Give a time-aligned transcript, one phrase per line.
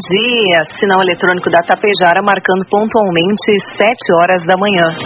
[0.00, 4.96] Dia, sinal eletrônico da Tapejara marcando pontualmente 7 horas da manhã.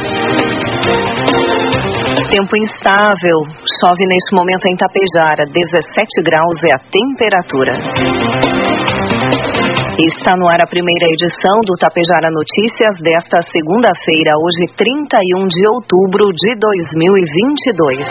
[2.30, 3.42] Tempo instável,
[3.82, 7.72] chove neste momento em Tapejara, 17 graus é a temperatura.
[9.94, 16.32] Está no ar a primeira edição do Tapejara Notícias desta segunda-feira, hoje 31 de outubro
[16.34, 18.06] de 2022.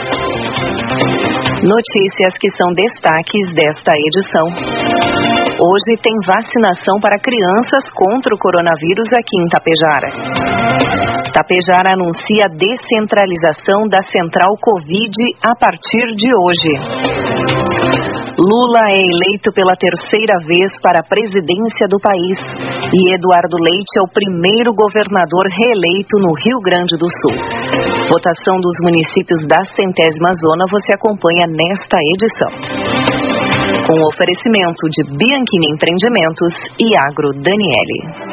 [1.63, 4.47] Notícias que são destaques desta edição.
[5.63, 10.11] Hoje tem vacinação para crianças contra o coronavírus aqui em Tapejara.
[11.31, 16.71] Tapejara anuncia a descentralização da central Covid a partir de hoje.
[18.35, 22.35] Lula é eleito pela terceira vez para a presidência do país
[22.91, 27.39] e Eduardo Leite é o primeiro governador reeleito no Rio Grande do Sul.
[28.11, 33.12] Votação dos municípios da centésima zona você acompanha nesta edição
[33.85, 38.32] com oferecimento de Bianchini Empreendimentos e Agro Daniele.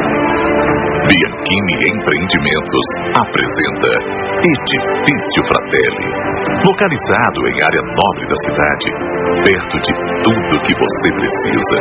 [1.01, 3.89] Bianchini Empreendimentos apresenta
[4.37, 6.07] Edifício Fratelli.
[6.61, 8.87] Localizado em área nobre da cidade,
[9.41, 9.91] perto de
[10.21, 11.77] tudo que você precisa,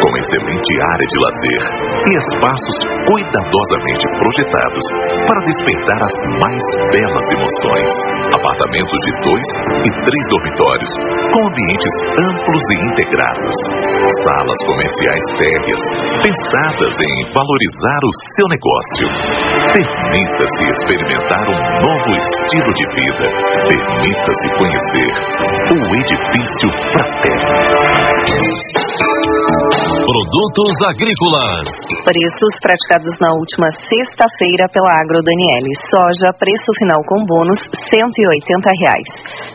[0.00, 1.62] com excelente área de lazer
[2.08, 2.76] e espaços
[3.06, 4.84] cuidadosamente projetados
[5.26, 7.90] para despertar as mais belas emoções.
[8.36, 9.48] Apartamentos de dois
[9.86, 10.90] e três dormitórios,
[11.32, 13.56] com ambientes amplos e integrados.
[14.26, 15.82] Salas comerciais térreas,
[16.22, 19.06] pensadas em valorizar o seu negócio.
[19.72, 23.26] Permita-se experimentar um novo estilo de vida.
[23.68, 25.12] Permita-se conhecer
[25.72, 27.52] o Edifício Fraterno.
[30.32, 31.68] Produtos agrícolas.
[32.08, 35.68] Preços praticados na última sexta-feira pela Agro Daniele.
[35.92, 37.60] Soja, preço final com bônus,
[37.92, 38.40] 180
[38.80, 39.08] reais.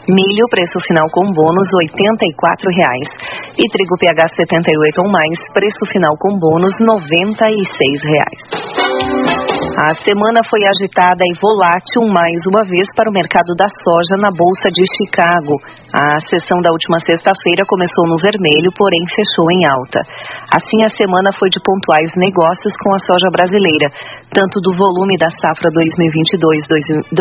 [0.06, 3.10] Milho, preço final com bônus, 84 reais.
[3.58, 7.58] E trigo PH 78 ou mais, preço final com bônus, 96
[8.06, 9.37] reais.
[9.78, 14.34] A semana foi agitada e volátil mais uma vez para o mercado da soja na
[14.34, 15.54] Bolsa de Chicago.
[15.94, 20.02] A sessão da última sexta-feira começou no vermelho, porém fechou em alta.
[20.50, 23.94] Assim, a semana foi de pontuais negócios com a soja brasileira,
[24.34, 27.14] tanto do volume da safra 2021-2022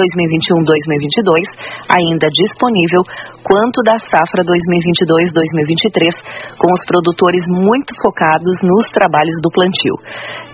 [1.93, 3.05] ainda disponível,
[3.45, 9.93] quanto da safra 2022-2023, com os produtores muito focados nos trabalhos do plantio.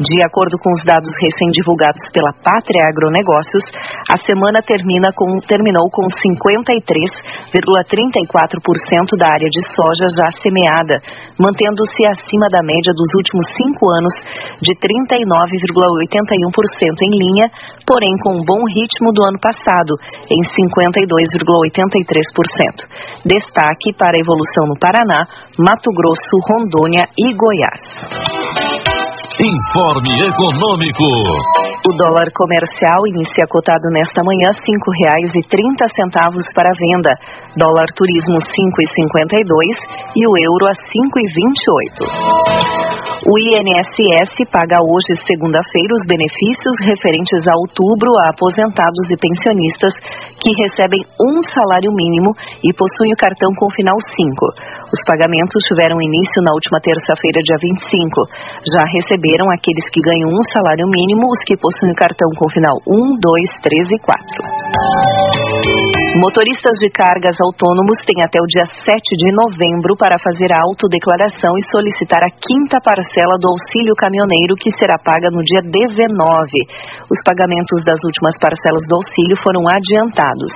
[0.02, 3.62] De acordo com os dados recém-divulgados pela Pátria Agronegócios,
[4.08, 6.06] a semana termina com, terminou com
[7.52, 11.00] 53,34% da área de soja já semeada,
[11.38, 14.12] mantendo-se acima da média dos últimos cinco anos
[14.60, 17.50] de 39,81% em linha,
[17.86, 19.96] porém com um bom ritmo do ano passado,
[20.30, 22.86] em 52,83%.
[23.26, 25.26] Destaque para a evolução no Paraná,
[25.58, 27.80] Mato Grosso, Rondônia e Goiás.
[29.40, 31.71] Informe Econômico.
[31.82, 37.10] O dólar comercial inicia cotado nesta manhã R$ 5,30 para a venda.
[37.58, 40.78] Dólar turismo R$ 5,52 e o euro a R$
[42.06, 43.02] 5,28.
[43.26, 49.94] O INSS paga hoje, segunda-feira, os benefícios referentes a outubro a aposentados e pensionistas
[50.38, 52.30] que recebem um salário mínimo
[52.62, 54.90] e possuem o cartão com final 5.
[54.90, 58.70] Os pagamentos tiveram início na última terça-feira, dia 25.
[58.70, 62.78] Já receberam aqueles que ganham um salário mínimo, os que possuem o cartão com final
[62.86, 66.01] 1, 2, 3 e 4.
[66.12, 71.56] Motoristas de cargas autônomos têm até o dia 7 de novembro para fazer a autodeclaração
[71.56, 75.72] e solicitar a quinta parcela do auxílio caminhoneiro que será paga no dia 19.
[77.08, 80.52] Os pagamentos das últimas parcelas do auxílio foram adiantados.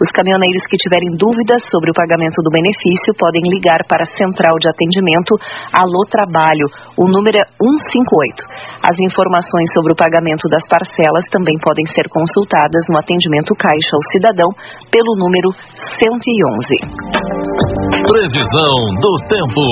[0.00, 4.14] Os caminhoneiros que tiverem dúvidas sobre o pagamento do benefício podem ligar ligar para a
[4.16, 5.32] central de atendimento
[5.72, 6.68] Alô Trabalho.
[7.00, 8.44] O número é 158.
[8.84, 14.04] As informações sobre o pagamento das parcelas também podem ser consultadas no atendimento Caixa ao
[14.12, 14.50] Cidadão
[14.94, 15.50] pelo número
[15.98, 17.34] 111.
[18.06, 19.64] Previsão do tempo.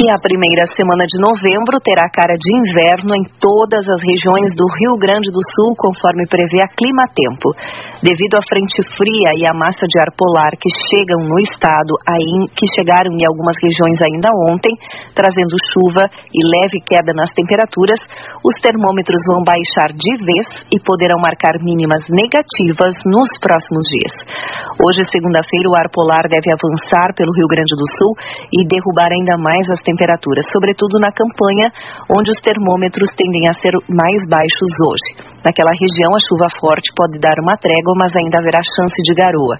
[0.00, 4.64] E a primeira semana de novembro terá cara de inverno em todas as regiões do
[4.80, 7.52] Rio Grande do Sul, conforme prevê a Clima Tempo.
[8.00, 11.92] Devido à frente fria e à massa de ar polar que chegam no estado,
[12.56, 14.72] que chegaram em algumas regiões ainda ontem,
[15.12, 18.00] trazendo chuva e leve queda nas temperaturas,
[18.40, 24.13] os termômetros vão baixar de vez e poderão marcar mínimas negativas nos próximos dias.
[24.74, 28.12] Hoje, segunda-feira, o ar polar deve avançar pelo Rio Grande do Sul
[28.50, 31.70] e derrubar ainda mais as temperaturas, sobretudo na campanha,
[32.10, 35.34] onde os termômetros tendem a ser mais baixos hoje.
[35.44, 39.56] Naquela região, a chuva forte pode dar uma trégua, mas ainda haverá chance de garoa.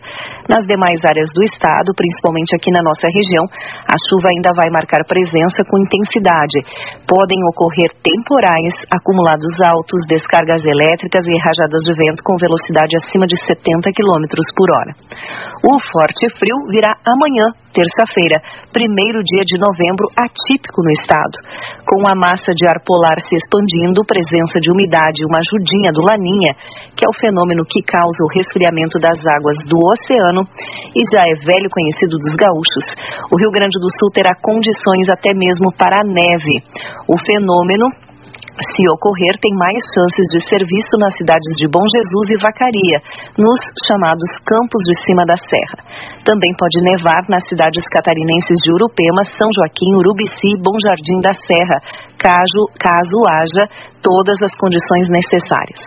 [0.49, 3.45] Nas demais áreas do estado, principalmente aqui na nossa região,
[3.87, 6.59] a chuva ainda vai marcar presença com intensidade.
[7.05, 13.37] Podem ocorrer temporais, acumulados altos, descargas elétricas e rajadas de vento com velocidade acima de
[13.45, 14.93] 70 km por hora.
[15.65, 18.37] O forte frio virá amanhã, terça-feira,
[18.69, 21.41] primeiro dia de novembro, atípico no estado.
[21.89, 26.05] Com a massa de ar polar se expandindo, presença de umidade e uma ajudinha do
[26.05, 26.53] Laninha,
[26.93, 30.45] que é o fenômeno que causa o resfriamento das águas do oceano
[30.93, 32.85] e já é velho conhecido dos gaúchos,
[33.33, 36.61] o Rio Grande do Sul terá condições até mesmo para a neve.
[37.09, 37.89] O fenômeno
[38.55, 42.99] se ocorrer, tem mais chances de ser visto nas cidades de Bom Jesus e Vacaria,
[43.35, 45.79] nos chamados Campos de Cima da Serra.
[46.23, 51.35] Também pode nevar nas cidades catarinenses de Urupema, São Joaquim, Urubici e Bom Jardim da
[51.35, 51.79] Serra,
[52.15, 53.67] caso, caso haja
[54.05, 55.81] todas as condições necessárias.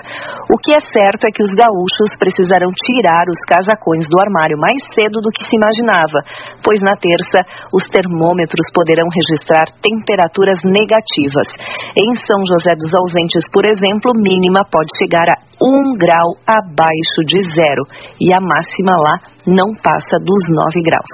[0.50, 4.82] O que é certo é que os gaúchos precisarão tirar os casacões do armário mais
[4.98, 6.20] cedo do que se imaginava,
[6.66, 11.46] pois na terça os termômetros poderão registrar temperaturas negativas.
[11.94, 17.38] Em São José dos Ausentes, por exemplo, mínima pode chegar a um grau abaixo de
[17.54, 17.84] zero
[18.20, 19.16] e a máxima lá
[19.46, 21.12] não passa dos 9 graus.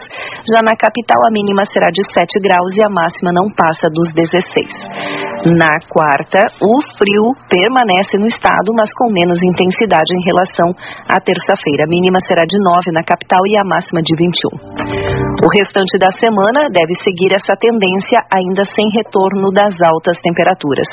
[0.47, 4.07] Já na capital, a mínima será de 7 graus e a máxima não passa dos
[4.15, 5.22] 16.
[5.43, 10.71] Na quarta, o frio permanece no estado, mas com menos intensidade em relação
[11.03, 11.83] à terça-feira.
[11.83, 14.55] A mínima será de 9 na capital e a máxima de 21.
[15.43, 20.87] O restante da semana deve seguir essa tendência, ainda sem retorno das altas temperaturas.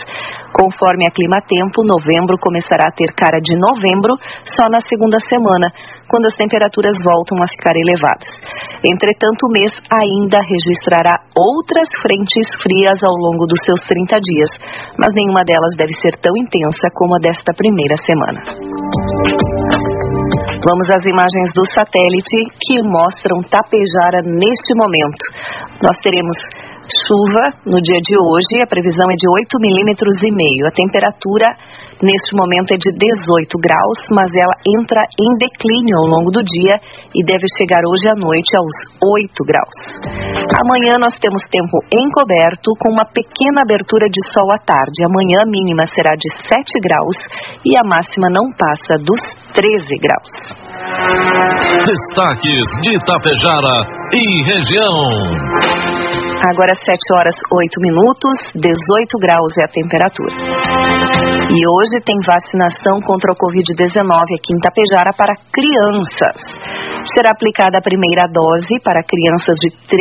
[0.50, 4.18] Conforme a Clima Tempo, novembro começará a ter cara de novembro
[4.50, 5.70] só na segunda semana,
[6.10, 8.34] quando as temperaturas voltam a ficar elevadas.
[8.82, 14.50] Entretanto, o mês ainda registrará outras frentes frias ao longo dos seus 30 dias,
[14.98, 18.40] mas nenhuma delas deve ser tão intensa como a desta primeira semana.
[20.60, 25.24] Vamos às imagens do satélite que mostram Tapejara neste momento.
[25.80, 26.36] Nós teremos
[27.10, 30.62] chuva no dia de hoje, a previsão é de 8 milímetros e meio.
[30.70, 31.50] A temperatura
[31.98, 36.78] neste momento é de 18 graus, mas ela entra em declínio ao longo do dia
[37.10, 39.76] e deve chegar hoje à noite aos 8 graus.
[40.62, 45.02] Amanhã nós temos tempo encoberto com uma pequena abertura de sol à tarde.
[45.02, 47.18] Amanhã a mínima será de 7 graus
[47.66, 49.18] e a máxima não passa dos
[49.58, 50.30] 13 graus.
[51.82, 53.76] Destaques de Itapejara
[54.14, 55.99] e região.
[56.40, 58.72] Agora 7 horas 8 minutos, 18
[59.20, 60.32] graus é a temperatura.
[61.52, 66.79] E hoje tem vacinação contra o Covid-19 aqui em Tapejara para crianças.
[67.08, 69.96] Será aplicada a primeira dose para crianças de 3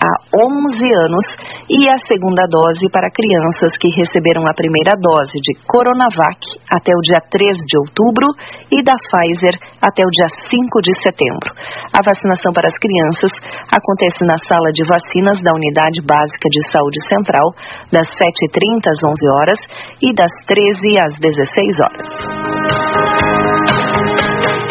[0.00, 1.24] a 11 anos
[1.68, 6.40] e a segunda dose para crianças que receberam a primeira dose de Coronavac
[6.72, 8.32] até o dia 3 de outubro
[8.72, 11.52] e da Pfizer até o dia 5 de setembro.
[11.92, 13.32] A vacinação para as crianças
[13.68, 17.44] acontece na sala de vacinas da Unidade Básica de Saúde Central,
[17.92, 19.60] das 7h30 às 11 horas
[20.00, 22.87] e das 13 às 16 horas.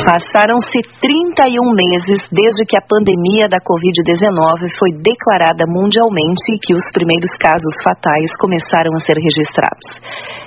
[0.08, 6.88] Passaram-se 31 meses desde que a pandemia da Covid-19 foi declarada mundialmente e que os
[6.96, 9.84] primeiros casos fatais começaram a ser registrados.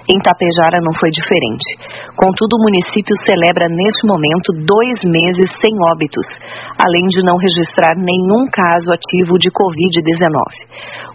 [0.08, 1.76] Em Tapejara não foi diferente.
[2.16, 6.24] Contudo, o município celebra neste momento dois meses sem óbitos,
[6.80, 10.40] além de não registrar nenhum caso ativo de Covid-19.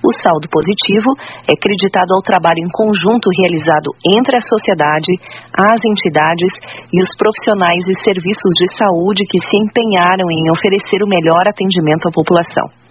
[0.06, 1.10] O saldo positivo
[1.50, 5.10] é creditado ao trabalho em conjunto realizado entre a sociedade,
[5.50, 6.54] as entidades
[6.94, 12.08] e os profissionais e serviços de saúde que se empenharam em oferecer o melhor atendimento
[12.08, 12.86] à população.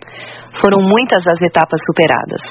[0.63, 2.43] Foram muitas as etapas superadas.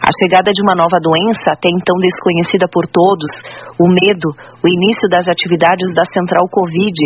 [0.00, 3.28] A chegada de uma nova doença, até então desconhecida por todos,
[3.76, 6.96] o medo, o início das atividades da central Covid,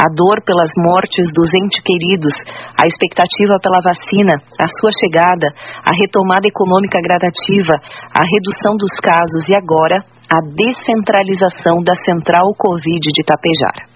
[0.00, 2.32] a dor pelas mortes dos entes queridos,
[2.72, 5.52] a expectativa pela vacina, a sua chegada,
[5.84, 7.76] a retomada econômica gradativa,
[8.16, 13.87] a redução dos casos e agora a descentralização da central Covid de Tapejara.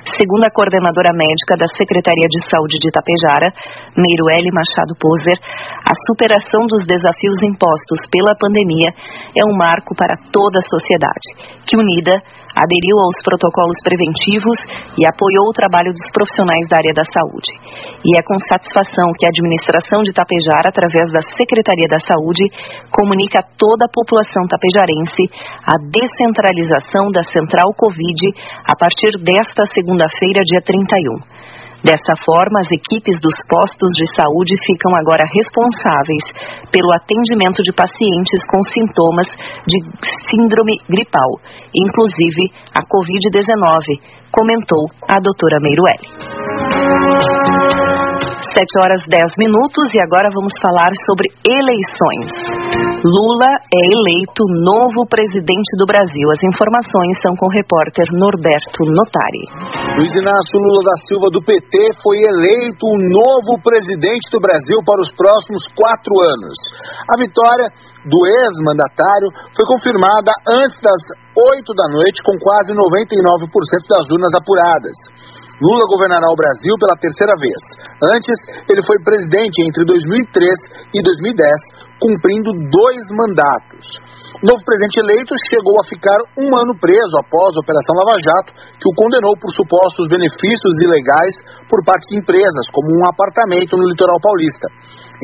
[0.00, 3.52] Segundo a coordenadora médica da Secretaria de Saúde de Itapejara,
[3.92, 5.36] Meiruele Machado Poser,
[5.84, 8.88] a superação dos desafios impostos pela pandemia
[9.36, 12.16] é um marco para toda a sociedade, que unida
[12.54, 14.58] aderiu aos protocolos preventivos
[14.98, 17.50] e apoiou o trabalho dos profissionais da área da saúde.
[18.02, 22.44] E é com satisfação que a administração de Tapejar, através da Secretaria da Saúde,
[22.90, 25.22] comunica a toda a população tapejarense
[25.66, 28.20] a descentralização da Central Covid
[28.66, 31.39] a partir desta segunda-feira, dia 31.
[31.82, 36.24] Dessa forma, as equipes dos postos de saúde ficam agora responsáveis
[36.70, 39.26] pelo atendimento de pacientes com sintomas
[39.66, 39.78] de
[40.28, 41.40] síndrome gripal,
[41.74, 43.98] inclusive a Covid-19,
[44.30, 46.06] comentou a doutora Meirueli.
[48.50, 52.26] 7 horas 10 minutos e agora vamos falar sobre eleições.
[53.00, 56.26] Lula é eleito novo presidente do Brasil.
[56.34, 59.46] As informações são com o repórter Norberto Notari.
[59.94, 64.98] Luiz Inácio Lula da Silva do PT foi eleito o novo presidente do Brasil para
[64.98, 66.56] os próximos quatro anos.
[67.06, 67.70] A vitória
[68.02, 70.34] do ex-mandatário foi confirmada
[70.66, 71.00] antes das
[71.38, 73.46] 8 da noite, com quase 99%
[73.86, 74.96] das urnas apuradas.
[75.60, 77.60] Lula governará o Brasil pela terceira vez.
[78.00, 83.84] Antes, ele foi presidente entre 2003 e 2010, cumprindo dois mandatos.
[84.40, 88.50] O novo presidente eleito chegou a ficar um ano preso após a Operação Lava Jato,
[88.80, 91.36] que o condenou por supostos benefícios ilegais
[91.68, 94.64] por parte de empresas, como um apartamento no litoral paulista.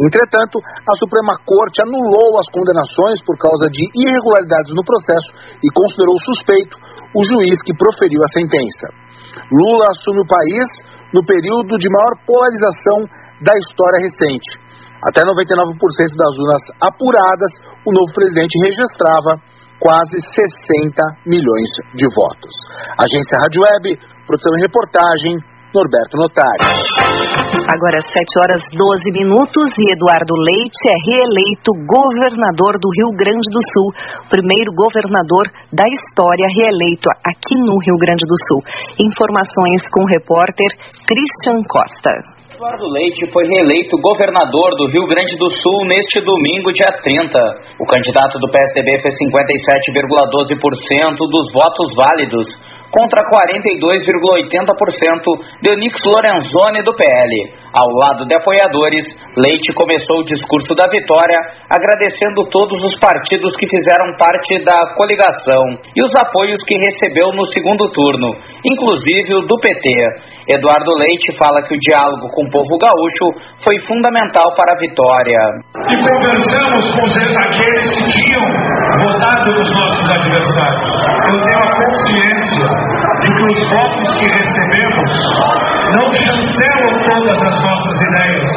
[0.05, 5.33] Entretanto, a Suprema Corte anulou as condenações por causa de irregularidades no processo
[5.65, 6.77] e considerou suspeito
[7.17, 9.06] o juiz que proferiu a sentença.
[9.51, 10.67] Lula assume o país
[11.13, 12.99] no período de maior polarização
[13.41, 14.59] da história recente.
[15.05, 15.77] Até 99%
[16.17, 17.53] das urnas apuradas,
[17.85, 19.39] o novo presidente registrava
[19.79, 22.55] quase 60 milhões de votos.
[22.97, 23.85] Agência Rádio Web,
[24.27, 25.37] produção e reportagem,
[25.77, 26.73] Norberto Notari.
[27.69, 33.61] Agora 7 horas 12 minutos e Eduardo Leite é reeleito governador do Rio Grande do
[33.61, 33.93] Sul,
[34.33, 38.65] primeiro governador da história reeleito aqui no Rio Grande do Sul.
[38.97, 40.73] Informações com o repórter
[41.05, 42.47] Christian Costa.
[42.57, 47.37] Eduardo Leite foi reeleito governador do Rio Grande do Sul neste domingo, dia 30.
[47.77, 52.49] O candidato do PSDB fez 57,12% dos votos válidos,
[52.91, 57.66] contra 42,80% de Onix Lorenzoni do PL.
[57.77, 59.05] Ao lado de apoiadores,
[59.37, 61.37] Leite começou o discurso da vitória
[61.69, 65.61] agradecendo todos os partidos que fizeram parte da coligação
[65.93, 68.33] e os apoios que recebeu no segundo turno,
[68.65, 69.93] inclusive o do PT.
[70.57, 73.29] Eduardo Leite fala que o diálogo com o povo gaúcho
[73.61, 75.41] foi fundamental para a vitória.
[75.77, 78.45] E conversamos com aqueles que tinham
[79.05, 80.93] votado nos nossos adversários.
[81.29, 82.69] Eu tenho a consciência
[83.21, 88.51] de que os votos que recebemos não chancelam todas as nossas ideias.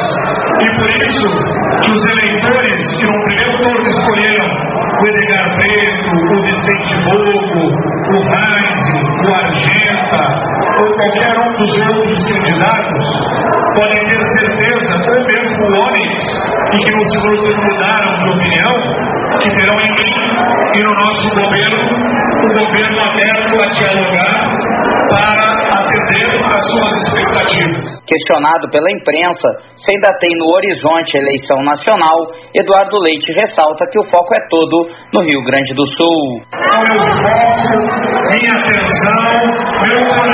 [0.60, 1.28] E por isso
[1.82, 4.48] que os eleitores que no primeiro turno escolheram
[5.00, 7.64] o Edgar Preto, o Vicente Bogo,
[8.06, 8.82] o Heinz,
[9.20, 10.50] o Argenta
[10.80, 13.06] ou qualquer um dos outros candidatos,
[13.76, 16.22] podem ter certeza, ou mesmo homens
[16.72, 18.74] e que no segundo turno mudaram de opinião,
[19.42, 20.14] que terão em mim
[20.74, 21.82] e no nosso governo
[22.40, 24.60] um governo aberto a dialogar
[25.10, 25.46] para
[25.80, 27.19] atender às suas expectativas.
[28.06, 32.18] Questionado pela imprensa se ainda tem no horizonte eleição nacional,
[32.54, 36.42] Eduardo Leite ressalta que o foco é todo no Rio Grande do Sul.
[36.50, 37.74] Meu foco,
[38.34, 39.30] minha atenção,
[39.86, 40.29] meu coração,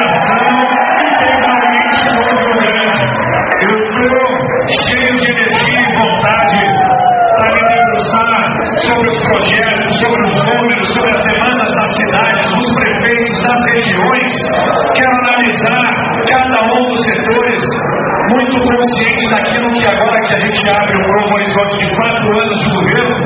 [18.56, 22.58] muito consciente daquilo que agora que a gente abre um novo horizonte de quatro anos
[22.60, 23.16] de governo,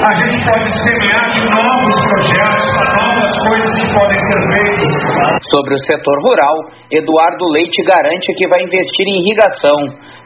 [0.00, 4.90] a gente pode semear de novos projetos, novas coisas que podem ser feitas.
[5.54, 6.56] Sobre o setor rural,
[6.92, 9.78] Eduardo Leite garante que vai investir em irrigação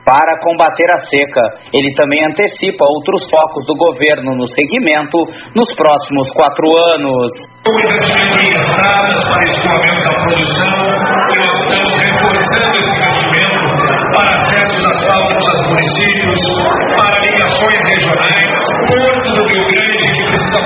[0.04, 1.42] para combater a seca.
[1.72, 5.18] Ele também antecipa outros focos do governo no segmento
[5.56, 7.32] nos próximos quatro anos.
[7.64, 10.76] O investimento em estradas para escoamento da produção,
[11.24, 13.23] e nós estamos reforçando esse investimento
[14.14, 16.40] para acesso asfálticos aos municípios,
[16.96, 18.54] para ligações regionais,
[18.88, 19.54] portos do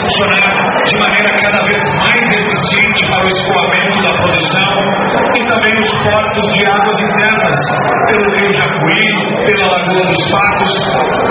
[0.09, 4.73] funcionar de maneira cada vez mais eficiente para o escoamento da produção.
[5.37, 7.59] E também os portos de águas internas,
[8.09, 9.05] pelo Rio Jacuí,
[9.45, 10.75] pela Lagoa dos Patos,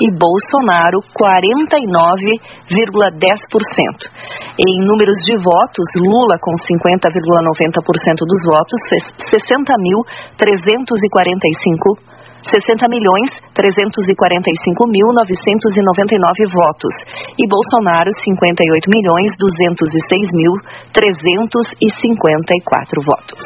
[0.00, 4.08] e Bolsonaro 49,10%.
[4.56, 15.14] Em números de votos, Lula com 50,90% dos votos fez 60.345 60 milhões 345 mil
[15.14, 16.90] 999 votos
[17.38, 20.50] e Bolsonaro 58 milhões 206 mil
[20.92, 23.38] 354 votos.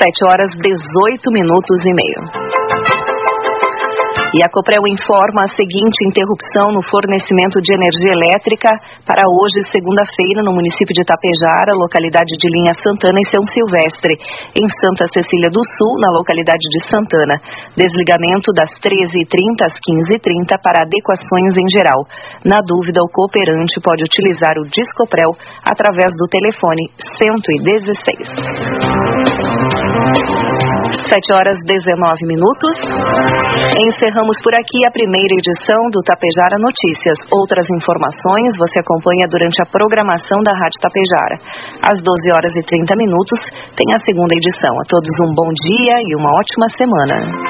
[0.00, 2.24] 7 horas 18 minutos e meio.
[4.32, 8.70] E a Coprel informa a seguinte interrupção no fornecimento de energia elétrica
[9.04, 14.16] para hoje, segunda-feira, no município de Tapejara, localidade de Linha Santana e São Silvestre,
[14.54, 17.36] em Santa Cecília do Sul, na localidade de Santana.
[17.76, 22.06] Desligamento das 13h30 às 15h30 para adequações em geral.
[22.46, 25.34] Na dúvida, o cooperante pode utilizar o Discoprel
[25.66, 26.88] através do telefone
[27.20, 29.29] 116.
[31.10, 32.74] 7 horas 19 minutos.
[33.76, 37.18] Encerramos por aqui a primeira edição do Tapejara Notícias.
[37.34, 41.36] Outras informações você acompanha durante a programação da Rádio Tapejara.
[41.82, 43.38] Às 12 horas e 30 minutos
[43.74, 44.72] tem a segunda edição.
[44.78, 47.49] A todos um bom dia e uma ótima semana.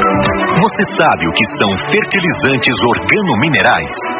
[0.00, 4.19] Você sabe o que são fertilizantes organominerais?